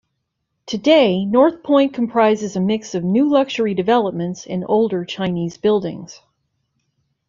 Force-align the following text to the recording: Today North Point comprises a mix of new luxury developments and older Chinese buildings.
Today 0.65 1.25
North 1.25 1.61
Point 1.61 1.93
comprises 1.93 2.55
a 2.55 2.59
mix 2.59 2.95
of 2.95 3.03
new 3.03 3.29
luxury 3.29 3.75
developments 3.75 4.47
and 4.47 4.65
older 4.67 5.05
Chinese 5.05 5.59
buildings. 5.59 6.19